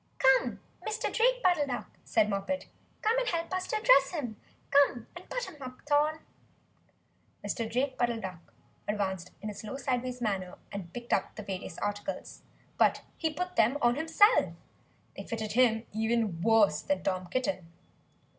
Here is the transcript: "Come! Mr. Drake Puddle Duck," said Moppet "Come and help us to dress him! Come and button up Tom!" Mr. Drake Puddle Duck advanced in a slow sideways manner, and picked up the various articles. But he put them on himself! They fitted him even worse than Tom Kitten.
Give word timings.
"Come! 0.17 0.59
Mr. 0.83 1.13
Drake 1.13 1.43
Puddle 1.43 1.67
Duck," 1.67 1.85
said 2.03 2.27
Moppet 2.27 2.65
"Come 3.03 3.19
and 3.19 3.27
help 3.27 3.53
us 3.53 3.67
to 3.67 3.79
dress 3.83 4.09
him! 4.19 4.35
Come 4.71 5.05
and 5.15 5.29
button 5.29 5.61
up 5.61 5.85
Tom!" 5.85 6.21
Mr. 7.45 7.71
Drake 7.71 7.99
Puddle 7.99 8.19
Duck 8.19 8.51
advanced 8.87 9.29
in 9.43 9.51
a 9.51 9.53
slow 9.53 9.77
sideways 9.77 10.19
manner, 10.19 10.57
and 10.71 10.91
picked 10.91 11.13
up 11.13 11.35
the 11.35 11.43
various 11.43 11.77
articles. 11.77 12.41
But 12.79 13.03
he 13.15 13.31
put 13.31 13.57
them 13.57 13.77
on 13.79 13.93
himself! 13.95 14.55
They 15.15 15.21
fitted 15.23 15.51
him 15.51 15.85
even 15.93 16.41
worse 16.41 16.81
than 16.81 17.03
Tom 17.03 17.27
Kitten. 17.27 17.67